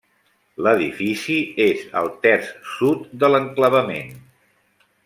[0.67, 1.35] L'edifici
[1.67, 4.13] és al terç sud de l'enclavament.